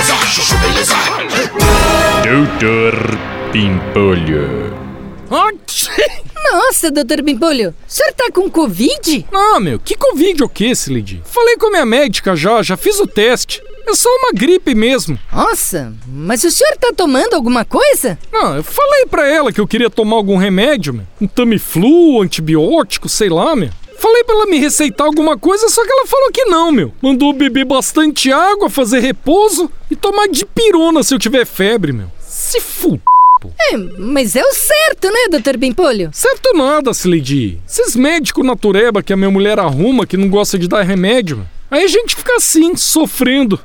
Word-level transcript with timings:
beleza, 0.00 0.14
chuchu 0.26 0.56
beleza. 0.58 0.94
Doutor 2.24 3.18
Pimpolho. 3.52 4.70
Nossa, 6.50 6.90
doutor 6.90 7.22
Bimpolho, 7.22 7.70
o 7.70 7.74
senhor 7.86 8.12
tá 8.14 8.30
com 8.32 8.50
Covid? 8.50 9.26
Não, 9.30 9.60
meu, 9.60 9.78
que 9.78 9.94
Covid 9.94 10.42
o 10.42 10.48
que, 10.48 10.70
Slade? 10.70 11.22
Falei 11.24 11.56
com 11.56 11.66
a 11.66 11.70
minha 11.70 11.86
médica 11.86 12.34
já, 12.34 12.62
já 12.62 12.76
fiz 12.76 12.98
o 12.98 13.06
teste. 13.06 13.62
É 13.86 13.94
só 13.94 14.08
uma 14.08 14.32
gripe 14.32 14.74
mesmo. 14.74 15.18
Nossa, 15.32 15.92
mas 16.06 16.44
o 16.44 16.50
senhor 16.50 16.76
tá 16.78 16.92
tomando 16.96 17.34
alguma 17.34 17.64
coisa? 17.64 18.18
Não, 18.32 18.56
eu 18.56 18.64
falei 18.64 19.06
pra 19.06 19.28
ela 19.28 19.52
que 19.52 19.60
eu 19.60 19.66
queria 19.66 19.90
tomar 19.90 20.16
algum 20.16 20.36
remédio, 20.36 20.94
meu. 20.94 21.06
Um 21.20 21.26
Tamiflu, 21.26 22.22
antibiótico, 22.22 23.08
sei 23.08 23.28
lá, 23.28 23.54
meu. 23.54 23.70
Falei 24.00 24.24
pra 24.24 24.34
ela 24.34 24.46
me 24.46 24.58
receitar 24.58 25.06
alguma 25.06 25.36
coisa, 25.36 25.68
só 25.68 25.84
que 25.84 25.92
ela 25.92 26.06
falou 26.06 26.30
que 26.32 26.46
não, 26.46 26.72
meu. 26.72 26.90
Mandou 27.02 27.34
beber 27.34 27.66
bastante 27.66 28.32
água, 28.32 28.70
fazer 28.70 29.00
repouso 29.00 29.70
e 29.90 29.94
tomar 29.94 30.26
dipirona 30.26 31.02
se 31.02 31.14
eu 31.14 31.18
tiver 31.18 31.44
febre, 31.44 31.92
meu. 31.92 32.10
Se 32.18 32.58
fuder. 32.60 33.02
É, 33.70 33.76
mas 33.76 34.36
é 34.36 34.42
o 34.42 34.54
certo, 34.54 35.06
né, 35.08 35.28
doutor 35.30 35.58
Bimpolho? 35.58 36.08
Certo 36.14 36.56
nada, 36.56 36.92
Slade. 36.92 37.60
Esses 37.68 37.94
médicos 37.94 38.44
natureba 38.44 39.02
que 39.02 39.12
a 39.12 39.16
minha 39.18 39.30
mulher 39.30 39.58
arruma, 39.58 40.06
que 40.06 40.16
não 40.16 40.30
gosta 40.30 40.58
de 40.58 40.66
dar 40.66 40.80
remédio, 40.80 41.46
aí 41.70 41.84
a 41.84 41.88
gente 41.88 42.16
fica 42.16 42.36
assim, 42.36 42.74
sofrendo. 42.76 43.60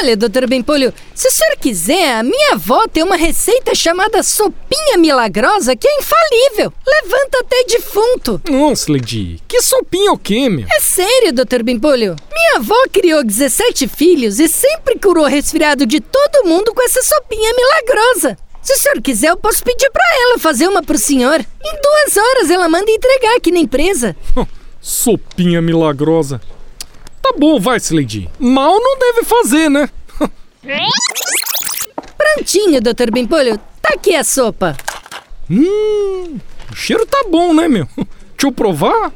Olha, 0.00 0.16
doutor 0.16 0.46
Bimpolho, 0.46 0.92
se 1.14 1.28
o 1.28 1.30
senhor 1.30 1.56
quiser, 1.58 2.14
a 2.14 2.22
minha 2.22 2.52
avó 2.54 2.86
tem 2.88 3.02
uma 3.02 3.16
receita 3.16 3.74
chamada 3.74 4.22
sopinha 4.22 4.98
milagrosa 4.98 5.76
que 5.76 5.86
é 5.86 5.98
infalível. 5.98 6.72
Levanta 6.86 7.38
até 7.40 7.64
defunto. 7.64 8.40
Não, 8.48 8.72
Slade. 8.72 9.42
Que 9.46 9.62
sopinha 9.62 10.12
o 10.12 10.18
quê, 10.18 10.48
meu? 10.48 10.66
É 10.70 10.80
sério, 10.80 11.32
doutor 11.32 11.62
Bimpolho. 11.62 12.16
Minha 12.32 12.56
avó 12.56 12.76
criou 12.92 13.24
17 13.24 13.88
filhos 13.88 14.38
e 14.40 14.48
sempre 14.48 14.98
curou 14.98 15.24
resfriado 15.24 15.86
de 15.86 16.00
todo 16.00 16.46
mundo 16.46 16.74
com 16.74 16.82
essa 16.82 17.02
sopinha 17.02 17.52
milagrosa. 17.54 18.36
Se 18.62 18.72
o 18.72 18.76
senhor 18.76 19.00
quiser, 19.00 19.28
eu 19.30 19.36
posso 19.36 19.62
pedir 19.62 19.88
pra 19.90 20.02
ela 20.22 20.38
fazer 20.38 20.66
uma 20.66 20.82
pro 20.82 20.98
senhor. 20.98 21.38
Em 21.38 21.80
duas 21.80 22.16
horas 22.16 22.50
ela 22.50 22.68
manda 22.68 22.90
entregar 22.90 23.36
aqui 23.36 23.52
na 23.52 23.60
empresa. 23.60 24.16
Sopinha 24.80 25.62
milagrosa. 25.62 26.40
Tá 27.26 27.32
bom, 27.36 27.58
vai, 27.58 27.78
Slade. 27.78 28.30
Mal 28.38 28.78
não 28.78 28.96
deve 29.00 29.24
fazer, 29.24 29.68
né? 29.68 29.90
Prontinho, 32.16 32.80
doutor 32.80 33.10
Bimpolho. 33.10 33.58
Tá 33.82 33.94
aqui 33.94 34.14
a 34.14 34.22
sopa. 34.22 34.76
Hum, 35.50 36.38
o 36.70 36.76
cheiro 36.76 37.04
tá 37.04 37.24
bom, 37.28 37.52
né, 37.52 37.66
meu? 37.66 37.88
Deixa 37.96 38.44
eu 38.44 38.52
provar. 38.52 39.12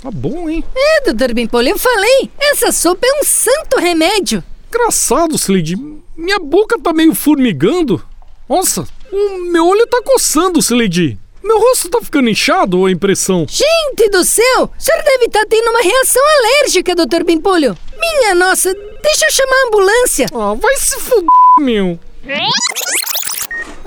Tá 0.00 0.08
bom, 0.12 0.48
hein? 0.48 0.62
É, 0.72 1.00
doutor 1.06 1.34
Bimpolho, 1.34 1.70
eu 1.70 1.78
falei. 1.78 2.30
Essa 2.38 2.70
sopa 2.70 3.04
é 3.04 3.20
um 3.20 3.24
santo 3.24 3.80
remédio. 3.80 4.42
Engraçado, 4.68 5.34
Slade. 5.34 5.74
Minha 6.16 6.38
boca 6.38 6.78
tá 6.78 6.92
meio 6.92 7.12
formigando. 7.12 8.00
Nossa, 8.48 8.86
o 9.10 9.50
meu 9.50 9.66
olho 9.66 9.86
tá 9.88 10.00
coçando, 10.04 10.60
Slade. 10.60 11.18
Meu 11.46 11.60
rosto 11.60 11.88
tá 11.88 12.00
ficando 12.02 12.28
inchado 12.28 12.80
ou 12.80 12.88
é 12.88 12.92
impressão? 12.92 13.46
Gente 13.48 14.10
do 14.10 14.24
céu! 14.24 14.64
O 14.64 14.82
senhor 14.82 15.02
deve 15.04 15.26
estar 15.26 15.46
tendo 15.46 15.70
uma 15.70 15.80
reação 15.80 16.22
alérgica, 16.38 16.94
doutor 16.94 17.22
Bimpolho. 17.22 17.78
Minha 17.98 18.34
nossa, 18.34 18.74
deixa 18.74 19.26
eu 19.26 19.30
chamar 19.30 19.54
a 19.54 19.66
ambulância. 19.68 20.26
Ah, 20.34 20.54
vai 20.54 20.76
se 20.76 20.98
fuder, 20.98 21.28
meu. 21.60 21.98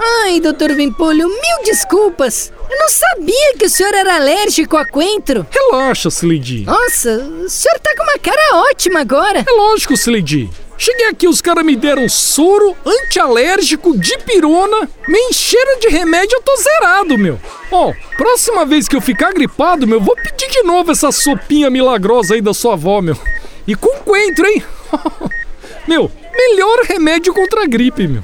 Ai, 0.01 0.39
doutor 0.39 0.73
Bimpolho, 0.75 1.27
mil 1.27 1.63
desculpas. 1.65 2.53
Eu 2.69 2.77
não 2.77 2.87
sabia 2.87 3.55
que 3.57 3.65
o 3.65 3.69
senhor 3.69 3.93
era 3.93 4.15
alérgico 4.15 4.77
a 4.77 4.85
coentro. 4.85 5.45
Relaxa, 5.51 6.07
Slade. 6.07 6.63
Nossa, 6.65 7.17
o 7.17 7.49
senhor 7.49 7.77
tá 7.79 7.93
com 7.97 8.03
uma 8.03 8.17
cara 8.17 8.69
ótima 8.69 9.01
agora. 9.01 9.43
É 9.45 9.51
lógico, 9.51 9.93
Slade. 9.93 10.49
Cheguei 10.77 11.07
aqui, 11.07 11.27
os 11.27 11.41
caras 11.41 11.65
me 11.65 11.75
deram 11.75 12.07
soro, 12.07 12.73
antialérgico, 12.85 13.97
dipirona, 13.97 14.87
me 15.09 15.19
encheram 15.23 15.77
de 15.77 15.89
remédio, 15.89 16.37
eu 16.37 16.41
tô 16.41 16.55
zerado, 16.55 17.17
meu. 17.17 17.37
Ó, 17.69 17.93
próxima 18.15 18.65
vez 18.65 18.87
que 18.87 18.95
eu 18.95 19.01
ficar 19.01 19.33
gripado, 19.33 19.85
meu, 19.85 19.99
vou 19.99 20.15
pedir 20.15 20.49
de 20.49 20.63
novo 20.63 20.93
essa 20.93 21.11
sopinha 21.11 21.69
milagrosa 21.69 22.35
aí 22.35 22.41
da 22.41 22.53
sua 22.53 22.73
avó, 22.73 23.01
meu. 23.01 23.17
E 23.67 23.75
com 23.75 23.99
coentro, 24.05 24.47
hein? 24.47 24.63
meu, 25.85 26.09
melhor 26.33 26.85
remédio 26.85 27.33
contra 27.33 27.63
a 27.63 27.67
gripe, 27.67 28.07
meu. 28.07 28.23